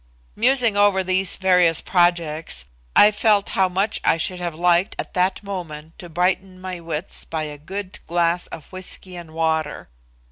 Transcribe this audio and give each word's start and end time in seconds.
Musing 0.35 0.75
over 0.75 1.03
these 1.03 1.35
various 1.35 1.79
projects, 1.79 2.65
I 2.95 3.11
felt 3.11 3.49
how 3.49 3.69
much 3.69 4.01
I 4.03 4.17
should 4.17 4.39
have 4.39 4.55
liked 4.55 4.95
at 4.97 5.13
that 5.13 5.43
moment 5.43 5.99
to 5.99 6.09
brighten 6.09 6.59
my 6.59 6.79
wits 6.79 7.23
by 7.23 7.43
a 7.43 7.59
good 7.59 7.99
glass 8.07 8.47
of 8.47 8.65
whiskey 8.71 9.15
and 9.15 9.29
water. 9.29 9.89